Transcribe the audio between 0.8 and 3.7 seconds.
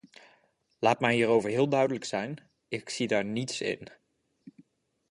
mij hierover heel duidelijk zijn: ik zie daar niets